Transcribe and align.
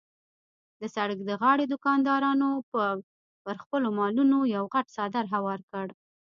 د 0.79 0.81
سړک 0.95 1.19
د 1.25 1.31
غاړې 1.41 1.65
دوکاندارانو 1.73 2.49
به 2.71 2.85
پر 3.43 3.55
خپلو 3.63 3.87
مالونو 3.97 4.37
یو 4.55 4.63
غټ 4.73 4.85
څادر 4.95 5.25
هوار 5.33 5.59
کړ. 5.71 5.87